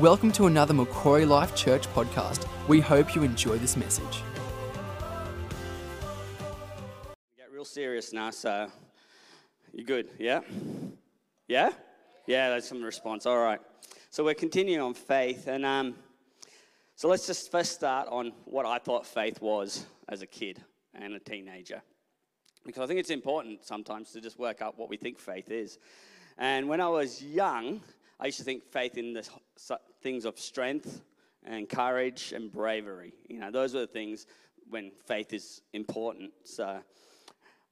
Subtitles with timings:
[0.00, 2.46] Welcome to another Macquarie Life Church podcast.
[2.68, 4.22] We hope you enjoy this message.
[7.36, 8.70] Get real serious now, so
[9.72, 10.08] you good?
[10.16, 10.42] Yeah?
[11.48, 11.70] Yeah?
[12.28, 13.26] Yeah, that's some response.
[13.26, 13.58] All right.
[14.10, 15.96] So we're continuing on faith, and um,
[16.94, 20.62] so let's just first start on what I thought faith was as a kid
[20.94, 21.82] and a teenager,
[22.64, 25.80] because I think it's important sometimes to just work out what we think faith is.
[26.38, 27.80] And when I was young,
[28.20, 29.28] I used to think faith in the
[30.02, 31.02] things of strength
[31.44, 33.14] and courage and bravery.
[33.28, 34.26] You know, those are the things
[34.68, 36.32] when faith is important.
[36.44, 36.80] So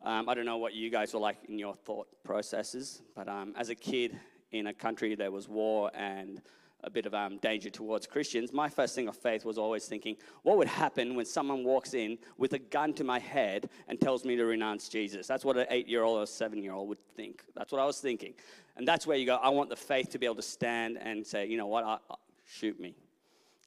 [0.04, 3.54] um, I don't know what you guys were like in your thought processes, but um,
[3.56, 4.18] as a kid
[4.52, 6.40] in a country there was war and
[6.86, 10.16] a bit of um, danger towards Christians, my first thing of faith was always thinking,
[10.45, 14.24] what would happen when someone walks in with a gun to my head and tells
[14.24, 15.26] me to renounce Jesus?
[15.26, 17.42] That's what an eight year old or seven year old would think.
[17.56, 18.34] That's what I was thinking.
[18.76, 21.26] And that's where you go, I want the faith to be able to stand and
[21.26, 22.14] say, you know what, I, I,
[22.46, 22.95] shoot me.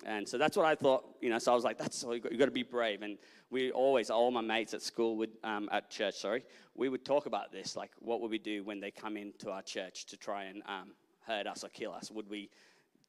[0.06, 2.32] And so that's what I thought, you know, so I was like, that's, you got,
[2.32, 3.02] you got to be brave.
[3.02, 3.18] And
[3.50, 7.26] we always, all my mates at school, would, um, at church, sorry, we would talk
[7.26, 10.46] about this, like what would we do when they come into our church to try
[10.46, 10.92] and um,
[11.28, 12.12] hurt us or kill us?
[12.12, 12.50] Would we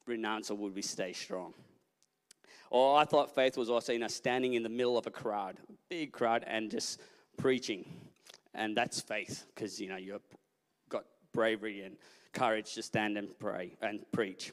[0.06, 1.55] renounce or would we stay strong?
[2.70, 5.59] Or I thought faith was also, you know, standing in the middle of a crowd,
[5.69, 7.01] a big crowd, and just
[7.37, 7.84] preaching.
[8.55, 10.23] And that's faith, because, you know, you've
[10.89, 11.97] got bravery and
[12.33, 14.53] courage to stand and pray and preach.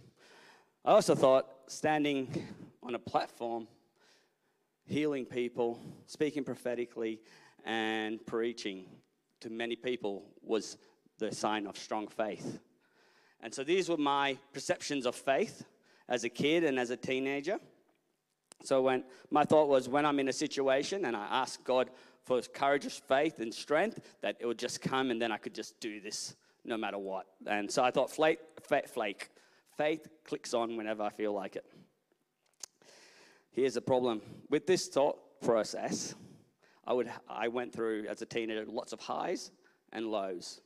[0.83, 2.47] I also thought standing
[2.81, 3.67] on a platform,
[4.85, 7.19] healing people, speaking prophetically,
[7.65, 8.85] and preaching
[9.41, 10.77] to many people was
[11.19, 12.59] the sign of strong faith.
[13.41, 15.65] And so these were my perceptions of faith
[16.09, 17.59] as a kid and as a teenager.
[18.63, 21.89] So when my thought was when I'm in a situation and I ask God
[22.23, 25.79] for courage, faith, and strength, that it would just come and then I could just
[25.79, 26.35] do this
[26.65, 27.27] no matter what.
[27.45, 29.29] And so I thought flake, flake.
[29.77, 31.65] Faith clicks on whenever I feel like it.
[33.51, 36.15] Here's the problem with this thought process.
[36.85, 39.51] I would I went through as a teenager lots of highs
[39.91, 40.61] and lows.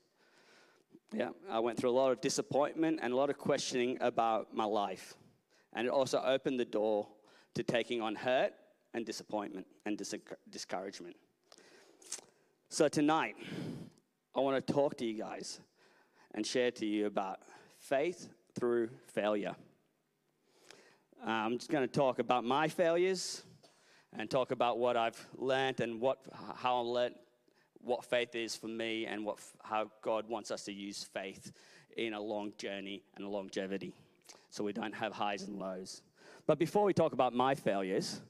[1.14, 4.64] Yeah, I went through a lot of disappointment and a lot of questioning about my
[4.64, 5.16] life.
[5.74, 7.08] And it also opened the door
[7.56, 8.54] to taking on hurt
[8.94, 10.16] and disappointment and dis-
[10.50, 11.18] discouragement.
[12.70, 13.36] So tonight,
[14.36, 15.60] I want to talk to you guys
[16.34, 17.40] and share to you about
[17.78, 19.56] faith through failure.
[21.26, 23.44] Uh, I'm just going to talk about my failures
[24.18, 26.20] and talk about what I've learned and what,
[26.56, 27.16] how I learned
[27.84, 31.52] what faith is for me and what, how God wants us to use faith
[31.98, 33.94] in a long journey and a longevity
[34.50, 36.02] so we don't have highs and lows.
[36.48, 38.22] But before we talk about my failures,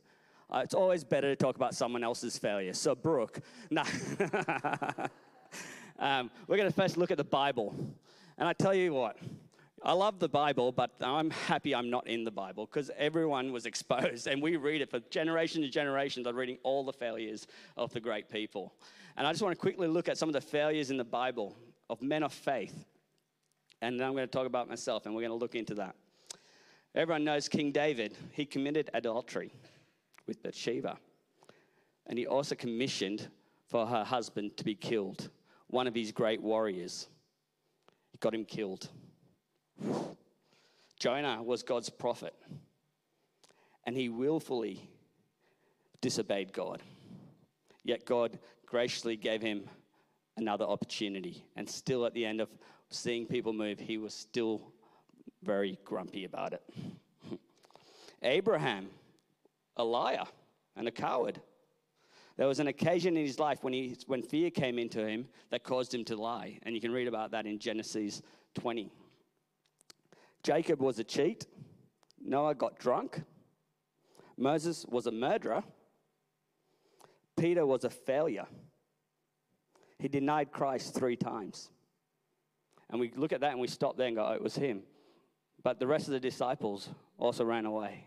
[0.49, 2.77] uh, it's always better to talk about someone else's failures.
[2.77, 3.39] So, Brooke,
[5.99, 7.73] um, we're going to first look at the Bible.
[8.37, 9.17] And I tell you what,
[9.83, 13.65] I love the Bible, but I'm happy I'm not in the Bible because everyone was
[13.71, 17.47] exposed and we read it for generations and generations of reading all the failures
[17.77, 18.73] of the great people.
[19.17, 21.57] And I just want to quickly look at some of the failures in the Bible
[21.89, 22.85] of men of faith.
[23.81, 25.95] And then I'm going to talk about myself and we're going to look into that.
[26.93, 28.15] Everyone knows King David.
[28.33, 29.51] He committed adultery
[30.27, 30.97] with Bathsheba.
[32.05, 33.29] And he also commissioned
[33.67, 35.29] for her husband to be killed,
[35.67, 37.07] one of his great warriors.
[38.11, 38.89] He got him killed.
[40.99, 42.33] Jonah was God's prophet,
[43.85, 44.87] and he willfully
[46.01, 46.81] disobeyed God.
[47.83, 49.63] Yet God graciously gave him
[50.37, 51.43] another opportunity.
[51.55, 52.49] And still, at the end of
[52.89, 54.61] seeing people move, he was still
[55.43, 56.63] very grumpy about it.
[58.21, 58.89] Abraham,
[59.77, 60.25] a liar
[60.75, 61.41] and a coward.
[62.37, 65.63] There was an occasion in his life when, he, when fear came into him that
[65.63, 66.59] caused him to lie.
[66.63, 68.21] And you can read about that in Genesis
[68.55, 68.91] 20.
[70.43, 71.45] Jacob was a cheat.
[72.23, 73.21] Noah got drunk.
[74.37, 75.63] Moses was a murderer.
[77.37, 78.45] Peter was a failure.
[79.99, 81.69] He denied Christ three times.
[82.89, 84.83] And we look at that and we stop there and go, oh, it was him.
[85.63, 88.05] But the rest of the disciples also ran away.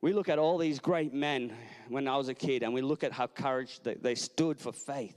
[0.00, 1.52] We look at all these great men
[1.88, 4.72] when I was a kid and we look at how courage they, they stood for
[4.72, 5.16] faith,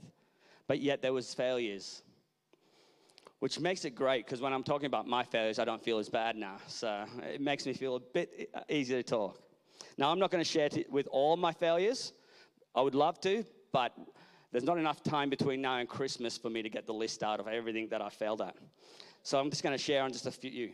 [0.68, 2.04] but yet there was failures
[3.44, 6.08] which makes it great because when I'm talking about my failures, I don't feel as
[6.08, 6.56] bad now.
[6.68, 9.38] So it makes me feel a bit easier to talk.
[9.98, 12.14] Now, I'm not going to share t- with all my failures.
[12.74, 13.92] I would love to, but
[14.54, 17.42] there's not enough time between now and Christmas for me to get the list out
[17.42, 18.56] of everything that I failed at.
[19.24, 20.70] So I'm just going to share on just a few.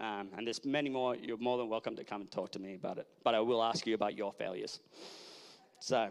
[0.00, 1.16] Um, and there's many more.
[1.16, 3.06] You're more than welcome to come and talk to me about it.
[3.24, 4.80] But I will ask you about your failures.
[5.80, 6.08] So,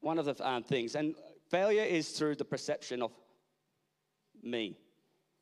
[0.00, 1.14] one of the um, things, and
[1.50, 3.12] failure is through the perception of
[4.50, 4.78] me,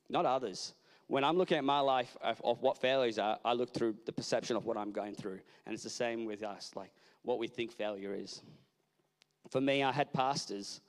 [0.08, 0.74] not others.
[1.08, 4.12] when I'm looking at my life of, of what failures are, I look through the
[4.12, 5.40] perception of what I'm going through.
[5.64, 6.90] And it's the same with us, like
[7.22, 8.42] what we think failure is.
[9.50, 10.80] For me, I had pastors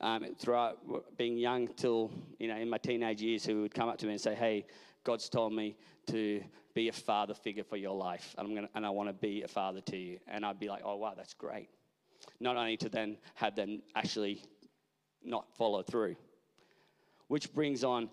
[0.00, 0.78] um, throughout
[1.16, 4.12] being young till, you know, in my teenage years who would come up to me
[4.12, 4.66] and say, hey,
[5.02, 5.76] God's told me
[6.06, 6.42] to
[6.72, 9.42] be a father figure for your life, and, I'm gonna, and I want to be
[9.42, 10.18] a father to you.
[10.28, 11.68] And I'd be like, oh, wow, that's great.
[12.38, 14.44] Not only to then have them actually
[15.24, 16.14] not follow through,
[17.30, 18.10] which brings on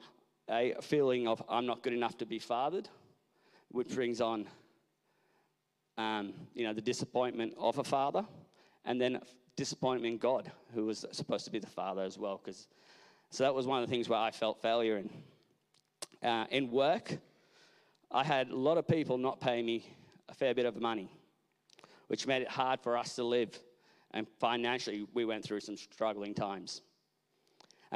[0.47, 2.87] a feeling of I'm not good enough to be fathered,
[3.69, 4.47] which brings on,
[5.97, 8.23] um, you know, the disappointment of a father,
[8.85, 9.19] and then
[9.55, 12.39] disappointment in God, who was supposed to be the father as well.
[12.43, 12.67] Because
[13.31, 15.09] so that was one of the things where I felt failure in.
[16.21, 17.17] Uh, in work,
[18.11, 19.83] I had a lot of people not pay me
[20.29, 21.11] a fair bit of money,
[22.05, 23.57] which made it hard for us to live.
[24.11, 26.83] And financially, we went through some struggling times.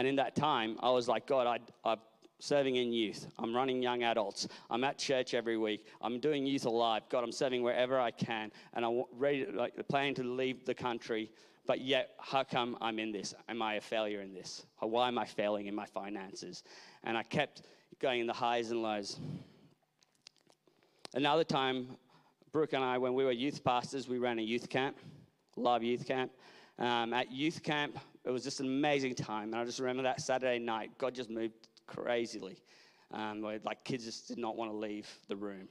[0.01, 1.99] And in that time, I was like, God, I, I'm
[2.39, 3.27] serving in youth.
[3.37, 4.47] I'm running young adults.
[4.71, 5.85] I'm at church every week.
[6.01, 7.03] I'm doing youth alive.
[7.07, 8.51] God, I'm serving wherever I can.
[8.73, 11.29] And I'm ready, like, planning to leave the country.
[11.67, 13.35] But yet, how come I'm in this?
[13.47, 14.65] Am I a failure in this?
[14.79, 16.63] Why am I failing in my finances?
[17.03, 17.61] And I kept
[17.99, 19.19] going in the highs and lows.
[21.13, 21.89] Another time,
[22.51, 24.97] Brooke and I, when we were youth pastors, we ran a youth camp,
[25.57, 26.31] live youth camp.
[26.79, 29.53] Um, at youth camp, it was just an amazing time.
[29.53, 32.57] And I just remember that Saturday night, God just moved crazily.
[33.13, 35.67] Um, where, like kids just did not want to leave the room.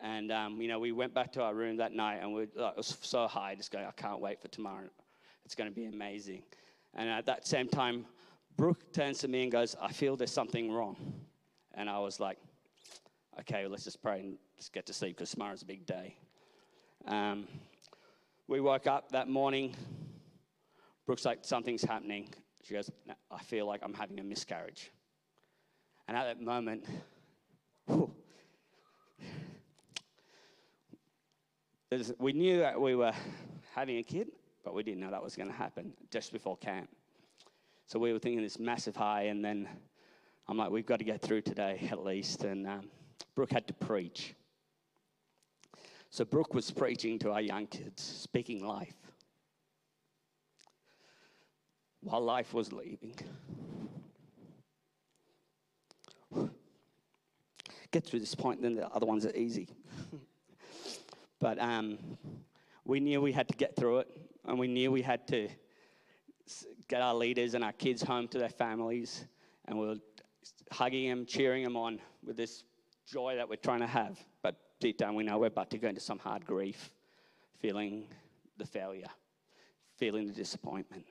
[0.00, 2.72] And, um, you know, we went back to our room that night and we're like,
[2.72, 4.88] it was so high, just going, I can't wait for tomorrow.
[5.44, 6.42] It's going to be amazing.
[6.94, 8.04] And at that same time,
[8.56, 10.96] Brooke turns to me and goes, I feel there's something wrong.
[11.74, 12.38] And I was like,
[13.40, 16.16] okay, well, let's just pray and just get to sleep because tomorrow's a big day.
[17.06, 17.46] Um,
[18.48, 19.74] we woke up that morning.
[21.06, 22.28] Brooke's like, something's happening.
[22.64, 22.90] She goes,
[23.30, 24.90] I feel like I'm having a miscarriage.
[26.08, 26.84] And at that moment,
[27.86, 28.12] whew,
[32.18, 33.12] we knew that we were
[33.74, 34.28] having a kid,
[34.64, 36.88] but we didn't know that was going to happen just before camp.
[37.86, 39.68] So we were thinking this massive high, and then
[40.48, 42.42] I'm like, we've got to get through today at least.
[42.42, 42.90] And um,
[43.36, 44.34] Brooke had to preach.
[46.10, 49.05] So Brooke was preaching to our young kids, speaking life,
[52.06, 53.14] while life was leaving.
[57.90, 59.68] Get through this point, then the other ones are easy.
[61.40, 61.98] but um,
[62.84, 64.08] we knew we had to get through it,
[64.44, 65.48] and we knew we had to
[66.88, 69.24] get our leaders and our kids home to their families,
[69.64, 69.96] and we were
[70.70, 72.62] hugging them, cheering them on with this
[73.04, 74.16] joy that we're trying to have.
[74.42, 76.92] But deep down, we know we're about to go into some hard grief,
[77.58, 78.06] feeling
[78.58, 79.10] the failure,
[79.96, 81.04] feeling the disappointment.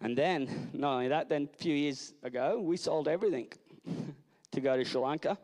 [0.00, 3.48] And then, not only that, then a few years ago, we sold everything
[4.52, 5.38] to go to Sri Lanka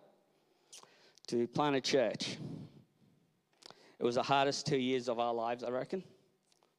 [1.29, 2.37] to plant a church.
[3.99, 6.03] It was the hardest two years of our lives, I reckon.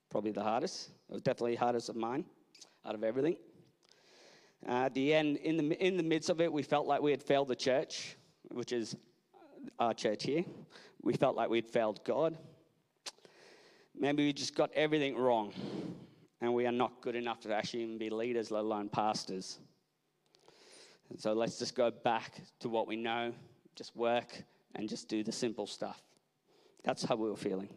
[0.09, 0.89] Probably the hardest.
[1.09, 2.25] It was definitely the hardest of mine
[2.85, 3.37] out of everything.
[4.67, 7.11] Uh, at the end, in the, in the midst of it, we felt like we
[7.11, 8.15] had failed the church,
[8.49, 8.95] which is
[9.79, 10.43] our church here.
[11.01, 12.37] We felt like we'd failed God.
[13.97, 15.53] Maybe we just got everything wrong,
[16.43, 19.59] and we are not good enough to actually even be leaders, let alone pastors.
[21.09, 23.31] And so let's just go back to what we know,
[23.77, 24.43] just work
[24.75, 26.03] and just do the simple stuff.
[26.83, 27.69] That's how we were feeling.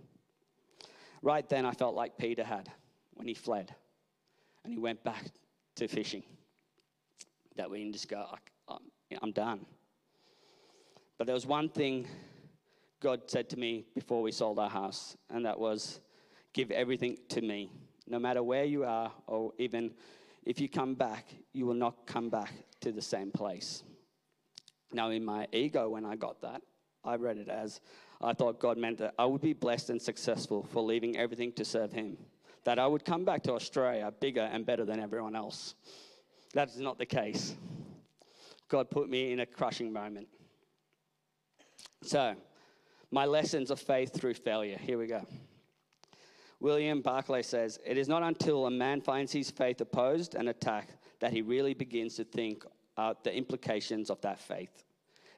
[1.22, 2.68] Right then, I felt like Peter had
[3.14, 3.72] when he fled
[4.64, 5.26] and he went back
[5.76, 6.24] to fishing
[7.54, 8.26] that we can just go,
[9.22, 9.64] I'm done.
[11.18, 12.08] But there was one thing
[12.98, 16.00] God said to me before we sold our house, and that was,
[16.52, 17.70] Give everything to me.
[18.08, 19.92] No matter where you are, or even
[20.44, 23.82] if you come back, you will not come back to the same place.
[24.92, 26.62] Now, in my ego, when I got that,
[27.04, 27.80] I read it as
[28.20, 31.64] I thought God meant that I would be blessed and successful for leaving everything to
[31.64, 32.16] serve Him,
[32.64, 35.74] that I would come back to Australia bigger and better than everyone else.
[36.54, 37.54] That is not the case.
[38.68, 40.28] God put me in a crushing moment.
[42.02, 42.34] So,
[43.10, 44.78] my lessons of faith through failure.
[44.78, 45.26] Here we go.
[46.60, 50.96] William Barclay says, It is not until a man finds his faith opposed and attacked
[51.20, 52.64] that he really begins to think
[52.98, 54.84] out the implications of that faith.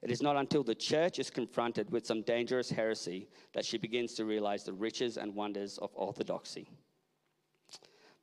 [0.00, 4.14] It is not until the church is confronted with some dangerous heresy that she begins
[4.14, 6.68] to realize the riches and wonders of orthodoxy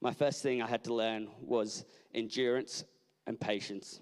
[0.05, 1.83] my first thing I had to learn was
[2.13, 2.85] endurance
[3.25, 4.01] and patience.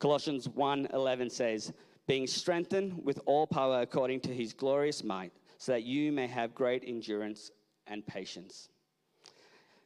[0.00, 1.72] Colossians 1:11 says,
[2.08, 5.32] "Being strengthened with all power according to his glorious might,
[5.64, 7.50] so that you may have great endurance
[7.86, 8.68] and patience."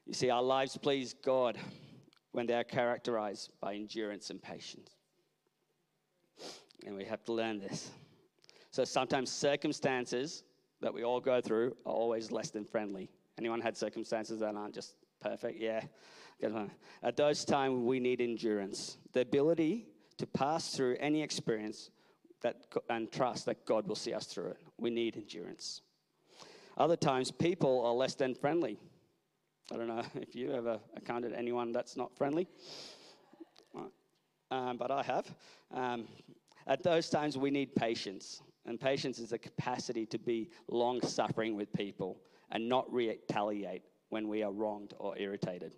[0.07, 1.57] You see, our lives please God
[2.33, 4.91] when they are characterized by endurance and patience.
[6.85, 7.93] And we have to learn this.
[8.73, 10.43] So sometimes circumstances
[10.81, 13.09] that we all go through are always less than friendly.
[13.39, 15.61] Anyone had circumstances that aren't just perfect?
[15.61, 15.85] Yeah.
[17.05, 21.91] At those times, we need endurance, the ability to pass through any experience
[22.43, 22.57] that,
[22.89, 24.59] and trust that God will see us through it.
[24.79, 25.83] We need endurance.
[26.77, 28.79] Other times, people are less than friendly.
[29.73, 32.47] I don't know if you ever encountered anyone that's not friendly,
[34.51, 35.35] um, but I have.
[35.73, 36.09] Um,
[36.67, 38.43] at those times, we need patience.
[38.67, 44.29] And patience is the capacity to be long suffering with people and not retaliate when
[44.29, 45.75] we are wronged or irritated.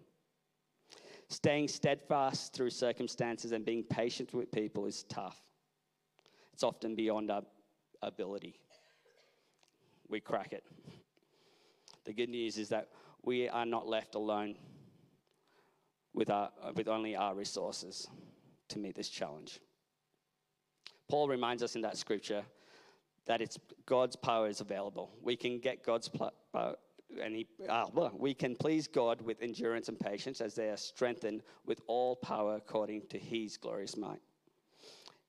[1.29, 5.41] Staying steadfast through circumstances and being patient with people is tough.
[6.61, 7.41] It's often beyond our
[8.03, 8.61] ability.
[10.11, 10.63] We crack it.
[12.05, 12.89] The good news is that
[13.23, 14.57] we are not left alone
[16.13, 18.09] with, our, with only our resources
[18.69, 19.61] to meet this challenge.
[21.09, 22.43] Paul reminds us in that scripture
[23.25, 25.13] that it's God's power is available.
[25.23, 26.75] We can get God's power,
[27.23, 30.77] and he, ah, well, we can please God with endurance and patience as they are
[30.77, 34.21] strengthened with all power according to His glorious might.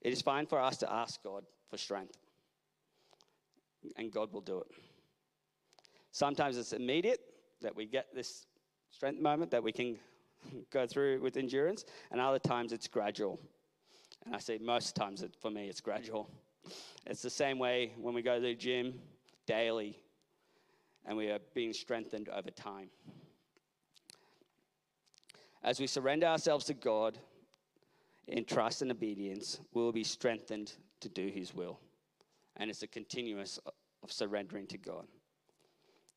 [0.01, 2.17] It is fine for us to ask God for strength,
[3.97, 4.67] and God will do it.
[6.11, 7.21] Sometimes it's immediate
[7.61, 8.45] that we get this
[8.89, 9.97] strength moment that we can
[10.71, 13.39] go through with endurance, and other times it's gradual.
[14.25, 16.29] And I say most times it, for me it's gradual.
[17.05, 18.99] It's the same way when we go to the gym
[19.47, 19.97] daily
[21.05, 22.89] and we are being strengthened over time.
[25.63, 27.17] As we surrender ourselves to God
[28.27, 31.79] in trust and obedience, will be strengthened to do His will.
[32.57, 33.59] And it's a continuous
[34.03, 35.05] of surrendering to God.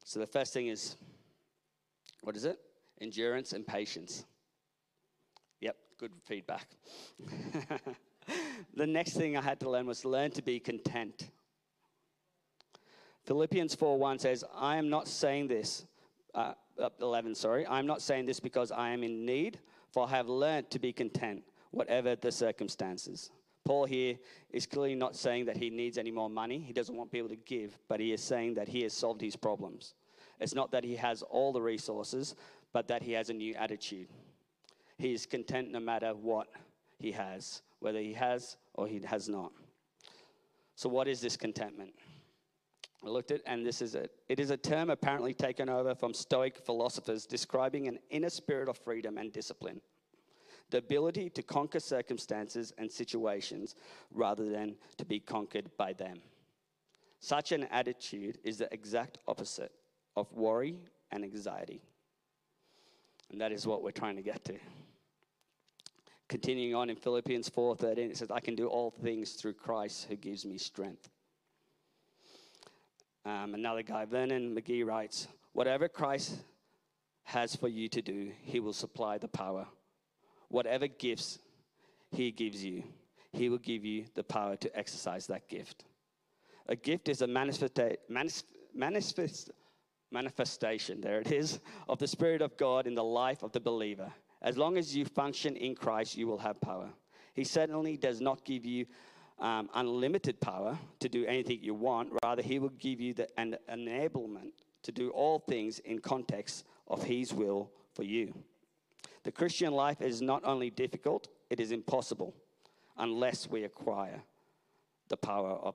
[0.04, 0.96] So the first thing is
[2.22, 2.58] what is it?
[3.00, 4.24] Endurance and patience.
[5.60, 6.68] Yep, good feedback.
[8.74, 11.30] the next thing I had to learn was learn to be content.
[13.24, 15.86] Philippians 4 1 says, I am not saying this,
[16.34, 16.54] uh,
[17.00, 19.58] 11, sorry, I am not saying this because I am in need,
[19.92, 21.42] for I have learned to be content,
[21.74, 23.30] whatever the circumstances.
[23.64, 24.18] Paul here
[24.50, 26.58] is clearly not saying that he needs any more money.
[26.58, 29.36] He doesn't want people to give, but he is saying that he has solved his
[29.36, 29.94] problems.
[30.38, 32.34] It's not that he has all the resources,
[32.72, 34.08] but that he has a new attitude.
[34.98, 36.48] He is content no matter what
[36.98, 39.52] he has, whether he has or he has not.
[40.76, 41.92] So, what is this contentment?
[43.04, 44.10] I looked at, and this is it.
[44.28, 48.78] It is a term apparently taken over from Stoic philosophers describing an inner spirit of
[48.78, 49.80] freedom and discipline.
[50.70, 53.74] The ability to conquer circumstances and situations
[54.10, 56.20] rather than to be conquered by them.
[57.20, 59.72] Such an attitude is the exact opposite
[60.16, 60.78] of worry
[61.10, 61.80] and anxiety.
[63.30, 64.58] And that is what we're trying to get to.
[66.28, 70.16] Continuing on in Philippians 4:13 it says I can do all things through Christ who
[70.16, 71.08] gives me strength.
[73.24, 76.44] Um, another guy, Vernon McGee, writes Whatever Christ
[77.24, 79.66] has for you to do, he will supply the power.
[80.54, 81.40] Whatever gifts
[82.12, 82.84] he gives you,
[83.32, 85.84] he will give you the power to exercise that gift.
[86.68, 87.96] A gift is a manifesta-
[88.72, 89.50] manifest,
[90.12, 91.58] manifestation, there it is,
[91.88, 94.12] of the Spirit of God in the life of the believer.
[94.42, 96.88] As long as you function in Christ, you will have power.
[97.32, 98.86] He certainly does not give you
[99.40, 102.10] um, unlimited power to do anything you want.
[102.22, 104.52] Rather, He will give you the, an enablement
[104.84, 108.32] to do all things in context of His will for you.
[109.24, 112.34] The Christian life is not only difficult, it is impossible
[112.98, 114.22] unless we acquire
[115.08, 115.74] the power of,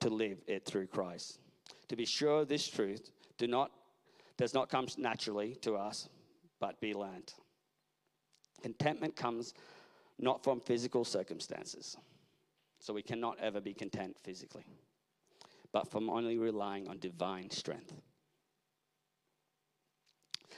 [0.00, 1.38] to live it through Christ.
[1.88, 3.70] To be sure, this truth do not,
[4.36, 6.08] does not come naturally to us,
[6.60, 7.32] but be learned.
[8.62, 9.54] Contentment comes
[10.18, 11.96] not from physical circumstances.
[12.78, 14.66] So we cannot ever be content physically,
[15.72, 17.92] but from only relying on divine strength.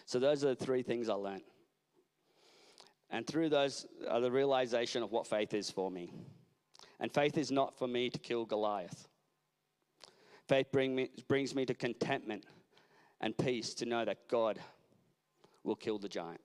[0.06, 1.42] So those are the three things I learned.
[3.14, 6.12] And through those are the realization of what faith is for me.
[6.98, 9.06] And faith is not for me to kill Goliath.
[10.48, 12.44] Faith bring me, brings me to contentment
[13.20, 14.58] and peace to know that God
[15.62, 16.40] will kill the giant.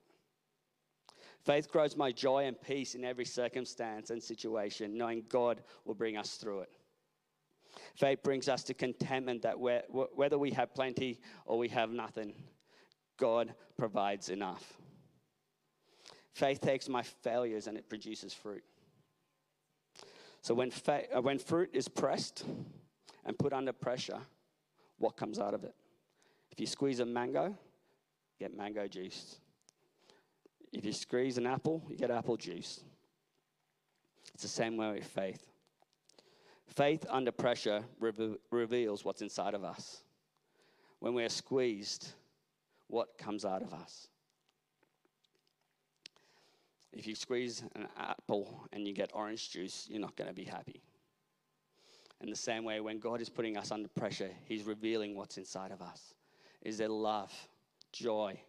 [1.43, 6.17] Faith grows my joy and peace in every circumstance and situation, knowing God will bring
[6.17, 6.69] us through it.
[7.95, 12.35] Faith brings us to contentment that whether we have plenty or we have nothing,
[13.17, 14.75] God provides enough.
[16.33, 18.63] Faith takes my failures and it produces fruit.
[20.41, 22.45] So when, fa- uh, when fruit is pressed
[23.25, 24.19] and put under pressure,
[24.97, 25.75] what comes out of it?
[26.51, 27.55] If you squeeze a mango, you
[28.39, 29.37] get mango juice.
[30.71, 32.81] If you squeeze an apple, you get apple juice.
[34.33, 35.45] It's the same way with faith.
[36.67, 40.03] Faith under pressure reve- reveals what's inside of us.
[40.99, 42.09] When we're squeezed,
[42.87, 44.08] what comes out of us?
[46.91, 50.43] If you squeeze an apple and you get orange juice, you're not going to be
[50.43, 50.81] happy.
[52.21, 55.71] In the same way, when God is putting us under pressure, He's revealing what's inside
[55.71, 56.13] of us.
[56.61, 57.31] Is there love,
[57.93, 58.39] joy,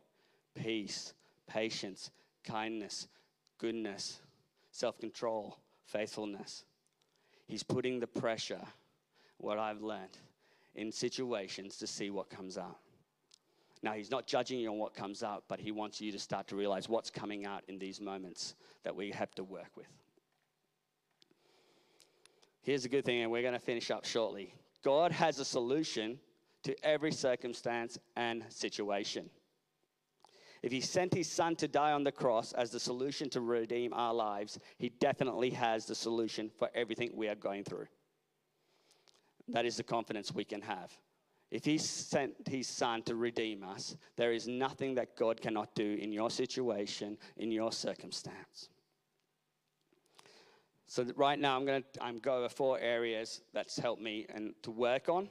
[0.54, 1.14] peace,
[1.46, 2.10] patience,
[2.44, 3.06] kindness,
[3.58, 4.20] goodness,
[4.72, 6.64] self control, faithfulness?
[7.46, 8.62] He's putting the pressure,
[9.38, 10.18] what I've learned,
[10.74, 12.78] in situations to see what comes out.
[13.82, 16.46] Now, he's not judging you on what comes out, but he wants you to start
[16.48, 19.86] to realize what's coming out in these moments that we have to work with.
[22.62, 24.54] Here's a good thing, and we're going to finish up shortly.
[24.84, 26.18] God has a solution
[26.62, 29.30] to every circumstance and situation.
[30.62, 33.94] If he sent his son to die on the cross as the solution to redeem
[33.94, 37.86] our lives, he definitely has the solution for everything we are going through.
[39.48, 40.92] That is the confidence we can have.
[41.50, 45.98] If he sent his son to redeem us, there is nothing that God cannot do
[46.00, 48.68] in your situation, in your circumstance.
[50.86, 54.54] So right now, I'm going to I'm go over four areas that's helped me and
[54.62, 55.28] to work on,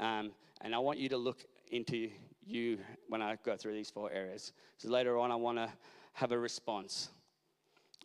[0.00, 2.10] um, and I want you to look into
[2.46, 2.78] you
[3.08, 4.52] when I go through these four areas.
[4.78, 5.70] So later on, I want to
[6.12, 7.08] have a response,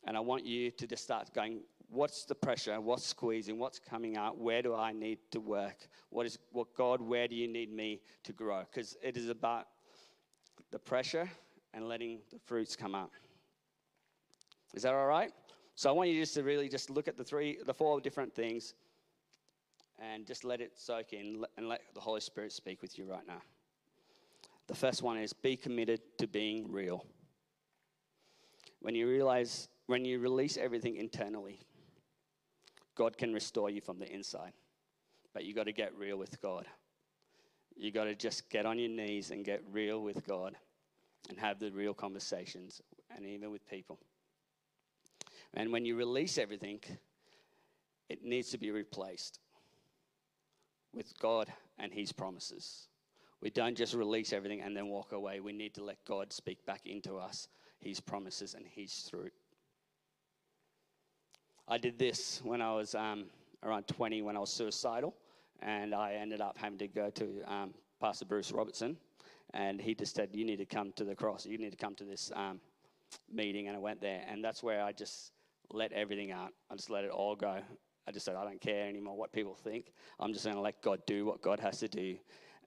[0.06, 1.60] and I want you to just start going.
[1.92, 2.80] What's the pressure?
[2.80, 3.60] What's squeezing?
[3.60, 4.38] What's coming out?
[4.38, 5.90] Where do I need to work?
[6.10, 7.02] What is what God?
[7.02, 8.62] Where do you need me to grow?
[8.62, 9.68] Because it is about
[10.72, 11.30] the pressure
[11.74, 13.12] and letting the fruits come out.
[14.74, 15.32] Is that all right?
[15.76, 18.34] So I want you just to really just look at the three, the four different
[18.34, 18.74] things,
[20.00, 23.28] and just let it soak in, and let the Holy Spirit speak with you right
[23.28, 23.42] now.
[24.68, 27.06] The first one is be committed to being real.
[28.80, 31.60] When you realize, when you release everything internally,
[32.96, 34.54] God can restore you from the inside.
[35.34, 36.66] But you got to get real with God.
[37.76, 40.56] You got to just get on your knees and get real with God
[41.30, 42.82] and have the real conversations
[43.16, 43.98] and even with people.
[45.54, 46.80] And when you release everything,
[48.10, 49.40] it needs to be replaced
[50.94, 52.88] with God and His promises.
[53.42, 55.40] We don't just release everything and then walk away.
[55.40, 57.48] We need to let God speak back into us
[57.80, 59.41] His promises and His truth.
[61.68, 63.26] I did this when I was um,
[63.64, 65.16] around 20 when I was suicidal,
[65.62, 68.98] and I ended up having to go to um, Pastor Bruce Robertson,
[69.54, 71.96] and he just said, You need to come to the cross, you need to come
[71.96, 72.60] to this um,
[73.32, 73.68] meeting.
[73.68, 75.32] And I went there, and that's where I just
[75.72, 76.52] let everything out.
[76.70, 77.60] I just let it all go.
[78.08, 79.94] I just said, I don't care anymore what people think.
[80.20, 82.18] I'm just going to let God do what God has to do.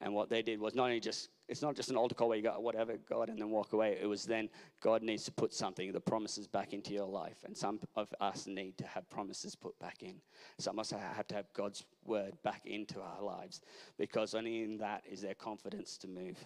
[0.00, 2.38] And what they did was not only just, it's not just an altar call where
[2.38, 3.98] you go, whatever, God, and then walk away.
[4.00, 4.48] It was then
[4.80, 7.44] God needs to put something, the promises back into your life.
[7.44, 10.14] And some of us need to have promises put back in.
[10.59, 13.61] Some of us have to have God's word back into our lives
[13.98, 16.38] because only in that is there confidence to move.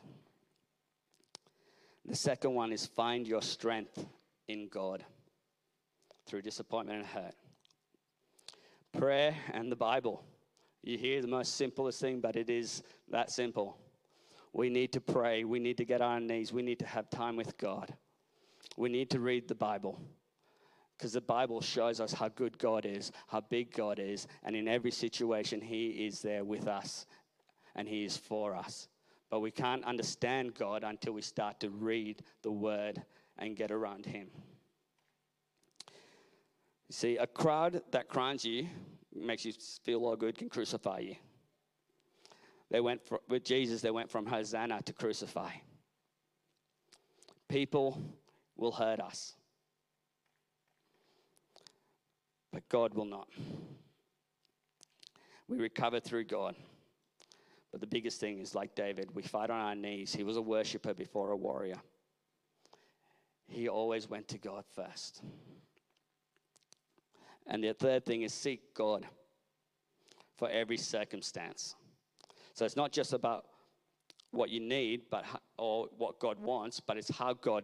[2.04, 4.04] The second one is find your strength
[4.48, 5.04] in God
[6.26, 7.34] through disappointment and hurt.
[8.92, 10.24] Prayer and the Bible.
[10.82, 13.76] You hear the most simplest thing, but it is that simple.
[14.52, 15.44] We need to pray.
[15.44, 16.52] We need to get on our knees.
[16.52, 17.94] We need to have time with God.
[18.76, 20.00] We need to read the Bible
[20.96, 24.66] because the Bible shows us how good God is, how big God is, and in
[24.66, 27.06] every situation, He is there with us
[27.76, 28.88] and He is for us.
[29.30, 33.02] But we can't understand God until we start to read the Word
[33.38, 34.28] and get around Him.
[36.88, 38.66] You see, a crowd that crowns you,
[39.14, 39.52] makes you
[39.84, 41.16] feel all good, can crucify you.
[42.70, 45.50] They went for, with Jesus, they went from Hosanna to crucify.
[47.48, 48.00] People
[48.56, 49.34] will hurt us,
[52.52, 53.28] but God will not.
[55.48, 56.54] We recover through God.
[57.70, 60.14] But the biggest thing is like David, we fight on our knees.
[60.14, 61.78] He was a worshiper before a warrior.
[63.46, 65.22] He always went to God first.
[67.46, 69.06] And the third thing is seek God
[70.36, 71.74] for every circumstance.
[72.58, 73.46] So it's not just about
[74.32, 75.24] what you need, but
[75.58, 77.62] or what God wants, but it's how God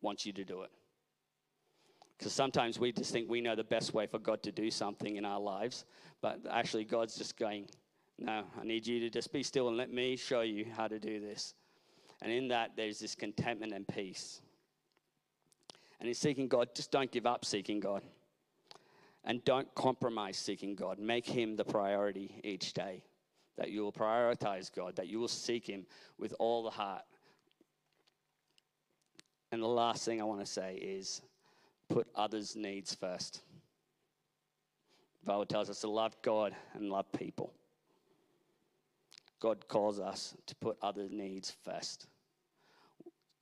[0.00, 0.70] wants you to do it.
[2.16, 5.16] Because sometimes we just think we know the best way for God to do something
[5.16, 5.84] in our lives,
[6.22, 7.68] but actually God's just going,
[8.16, 10.98] "No, I need you to just be still and let me show you how to
[10.98, 11.54] do this."
[12.22, 14.40] And in that, there's this contentment and peace.
[15.98, 18.02] And in seeking God, just don't give up seeking God.
[19.22, 20.98] And don't compromise seeking God.
[20.98, 23.04] Make Him the priority each day.
[23.56, 25.86] That you will prioritize God, that you will seek Him
[26.18, 27.02] with all the heart.
[29.52, 31.22] And the last thing I want to say is
[31.88, 33.42] put others' needs first.
[35.20, 37.52] The Bible tells us to love God and love people.
[39.40, 42.06] God calls us to put other needs first.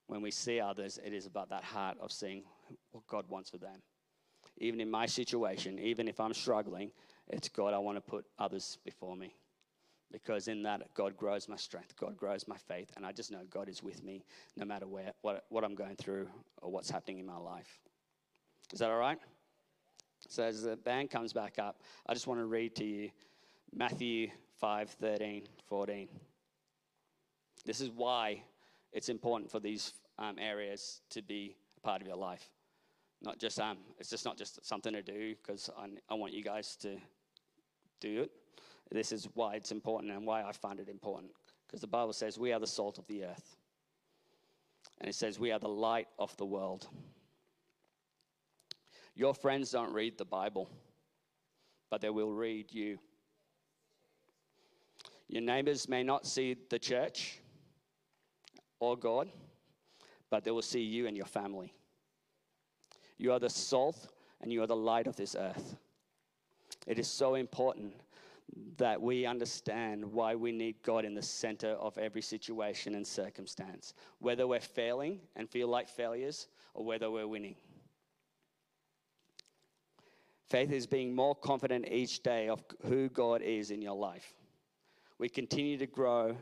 [0.07, 2.42] When we see others, it is about that heart of seeing
[2.92, 3.83] what God wants for them.
[4.57, 6.90] Even in my situation, even if I'm struggling,
[7.29, 9.35] it's God, I want to put others before me.
[10.11, 13.40] Because in that, God grows my strength, God grows my faith, and I just know
[13.51, 14.25] God is with me
[14.57, 16.29] no matter where, what, what I'm going through
[16.62, 17.79] or what's happening in my life.
[18.73, 19.18] Is that all right?
[20.29, 23.11] So as the band comes back up, I just want to read to you
[23.75, 26.09] Matthew 5 13, 14.
[27.64, 28.42] This is why
[28.92, 32.49] it's important for these um, areas to be a part of your life.
[33.23, 36.42] Not just um, it's just not just something to do because I, I want you
[36.42, 36.97] guys to
[38.01, 38.31] do it.
[38.90, 41.33] This is why it's important and why I find it important.
[41.66, 43.57] Because the Bible says we are the salt of the earth.
[45.01, 46.88] And it says we are the light of the world.
[49.14, 50.70] Your friends don't read the Bible,
[51.90, 52.98] but they will read you.
[55.29, 57.40] Your neighbors may not see the church
[58.81, 59.29] or God,
[60.31, 61.74] but they will see you and your family.
[63.18, 64.09] You are the salt
[64.40, 65.77] and you are the light of this earth.
[66.87, 67.94] It is so important
[68.76, 73.94] that we understand why we need God in the center of every situation and circumstance,
[74.20, 77.56] whether we're failing and feel like failures or whether we're winning.
[80.48, 84.34] Faith is being more confident each day of who God is in your life.
[85.18, 86.37] We continue to grow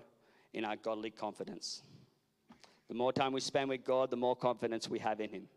[0.52, 1.82] in our godly confidence.
[2.88, 5.48] The more time we spend with God, the more confidence we have in Him.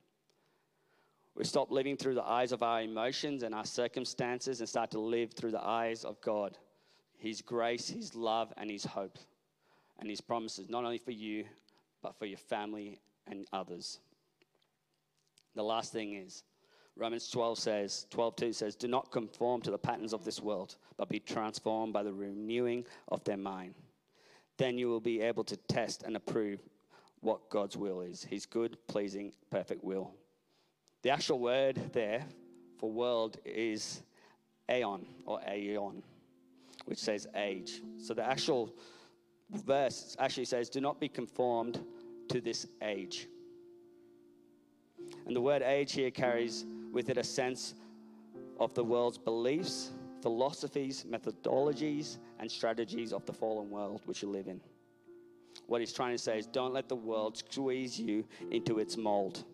[1.39, 4.99] We stop living through the eyes of our emotions and our circumstances and start to
[4.99, 6.58] live through the eyes of God,
[7.17, 9.17] His grace, His love, and His hope,
[9.99, 11.45] and His promises, not only for you,
[12.04, 13.99] but for your family and others.
[15.56, 16.43] The last thing is,
[16.97, 21.08] Romans 12 says, 12:2 says, "Do not conform to the patterns of this world, but
[21.08, 23.75] be transformed by the renewing of their mind.
[24.58, 26.62] Then you will be able to test and approve
[27.21, 30.13] what God's will is, his good, pleasing, perfect will.
[31.01, 32.25] The actual word there
[32.77, 34.03] for world is
[34.69, 36.03] aeon or aeon,
[36.85, 37.81] which says age.
[37.97, 38.75] So the actual
[39.65, 41.79] verse actually says, Do not be conformed
[42.27, 43.27] to this age.
[45.25, 47.75] And the word age here carries with it a sense
[48.59, 54.47] of the world's beliefs, philosophies, methodologies, and strategies of the fallen world which you live
[54.47, 54.59] in.
[55.67, 59.45] What he's trying to say is don't let the world squeeze you into its mold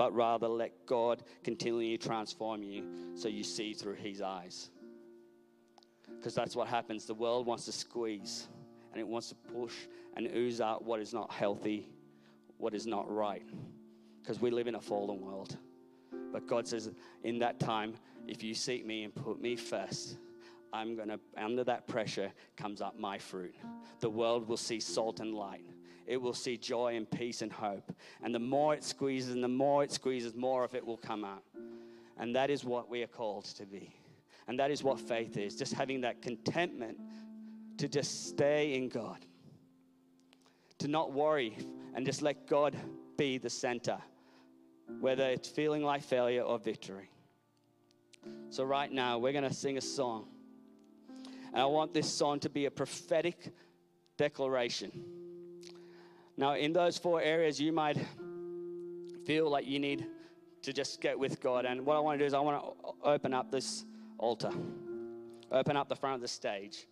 [0.00, 4.70] but rather let God continually transform you so you see through His eyes.
[6.16, 7.04] Because that's what happens.
[7.04, 8.48] The world wants to squeeze
[8.92, 9.74] and it wants to push
[10.16, 11.92] and ooze out what is not healthy,
[12.56, 13.42] what is not right.
[14.22, 15.58] Because we live in a fallen world.
[16.32, 16.90] But God says,
[17.22, 17.92] in that time,
[18.26, 20.16] if you seek me and put me first,
[20.72, 23.54] I'm going to, under that pressure comes up my fruit.
[23.98, 25.66] The world will see salt and light
[26.10, 27.92] it will see joy and peace and hope.
[28.20, 31.24] And the more it squeezes and the more it squeezes, more of it will come
[31.24, 31.44] out.
[32.18, 33.94] And that is what we are called to be.
[34.48, 36.98] And that is what faith is just having that contentment
[37.78, 39.24] to just stay in God,
[40.78, 41.56] to not worry
[41.94, 42.76] and just let God
[43.16, 43.98] be the center,
[44.98, 47.08] whether it's feeling like failure or victory.
[48.50, 50.26] So, right now, we're going to sing a song.
[51.52, 53.54] And I want this song to be a prophetic
[54.18, 55.29] declaration
[56.40, 57.98] now, in those four areas, you might
[59.26, 60.06] feel like you need
[60.62, 61.66] to just get with God.
[61.66, 63.84] And what I want to do is, I want to open up this
[64.16, 64.50] altar,
[65.52, 66.86] open up the front of the stage,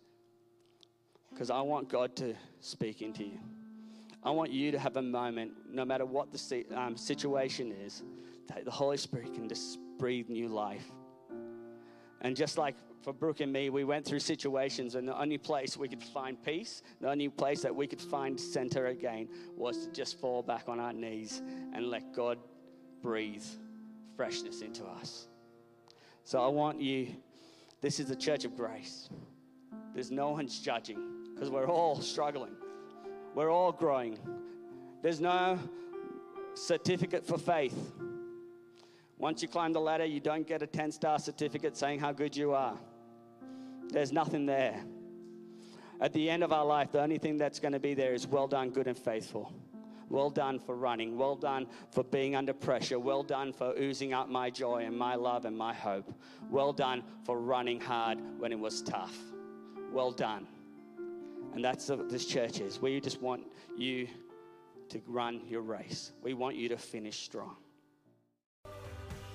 [1.31, 3.39] because I want God to speak into you.
[4.21, 8.03] I want you to have a moment, no matter what the um, situation is,
[8.49, 10.85] that the Holy Spirit can just breathe new life.
[12.21, 15.77] And just like for Brooke and me, we went through situations, and the only place
[15.77, 19.91] we could find peace, the only place that we could find center again, was to
[19.91, 21.41] just fall back on our knees
[21.73, 22.37] and let God
[23.01, 23.45] breathe
[24.17, 25.27] freshness into us.
[26.25, 27.07] So I want you,
[27.81, 29.09] this is the church of grace.
[29.93, 32.55] There's no one's judging because we're all struggling,
[33.33, 34.19] we're all growing.
[35.01, 35.57] There's no
[36.53, 37.93] certificate for faith.
[39.17, 42.35] Once you climb the ladder, you don't get a 10 star certificate saying how good
[42.35, 42.77] you are.
[43.91, 44.83] There's nothing there.
[46.01, 48.25] At the end of our life, the only thing that's going to be there is
[48.25, 49.51] well done, good and faithful.
[50.09, 51.17] Well done for running.
[51.17, 52.97] Well done for being under pressure.
[52.99, 56.11] Well done for oozing out my joy and my love and my hope.
[56.49, 59.15] Well done for running hard when it was tough.
[59.91, 60.47] Well done.
[61.53, 62.81] And that's what this church is.
[62.81, 63.43] We just want
[63.77, 64.07] you
[64.89, 66.11] to run your race.
[66.23, 67.55] We want you to finish strong.